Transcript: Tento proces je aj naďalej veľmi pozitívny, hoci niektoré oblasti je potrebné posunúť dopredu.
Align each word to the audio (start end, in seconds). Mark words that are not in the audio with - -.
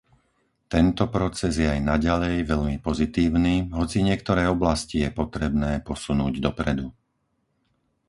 Tento 0.73 1.03
proces 1.15 1.53
je 1.61 1.67
aj 1.73 1.77
naďalej 1.91 2.35
veľmi 2.51 2.77
pozitívny, 2.87 3.55
hoci 3.79 3.97
niektoré 4.09 4.43
oblasti 4.55 4.95
je 5.05 5.09
potrebné 5.19 5.71
posunúť 5.89 6.33
dopredu. 6.47 6.87